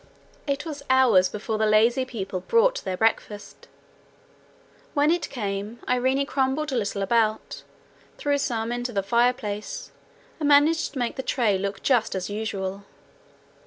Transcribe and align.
It 0.47 0.65
was 0.65 0.81
hours 0.89 1.29
before 1.29 1.59
the 1.59 1.67
lazy 1.67 2.05
people 2.05 2.39
brought 2.39 2.83
their 2.83 2.97
breakfast. 2.97 3.67
When 4.95 5.11
it 5.11 5.29
came, 5.29 5.79
Irene 5.87 6.25
crumbled 6.25 6.71
a 6.71 6.75
little 6.75 7.03
about, 7.03 7.61
threw 8.17 8.39
some 8.39 8.71
into 8.71 8.91
the 8.91 9.03
fireplace, 9.03 9.91
and 10.39 10.49
managed 10.49 10.93
to 10.93 10.97
make 10.97 11.17
the 11.17 11.21
tray 11.21 11.55
look 11.55 11.83
just 11.83 12.15
as 12.15 12.31
usual. 12.31 12.83